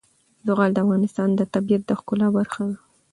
زغال 0.45 0.71
د 0.73 0.77
افغانستان 0.85 1.29
د 1.35 1.41
طبیعت 1.53 1.81
د 1.85 1.91
ښکلا 1.99 2.27
برخه 2.37 2.61
ده. 2.69 2.77